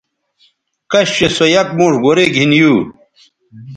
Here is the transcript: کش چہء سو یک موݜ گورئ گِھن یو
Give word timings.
کش 0.91 1.07
چہء 1.17 1.29
سو 1.35 1.45
یک 1.55 1.67
موݜ 1.77 1.93
گورئ 2.03 2.27
گِھن 2.35 2.51
یو 2.59 2.73